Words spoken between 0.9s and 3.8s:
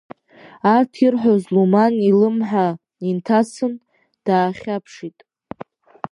ирҳәаз Луман илымҳа инҭасын,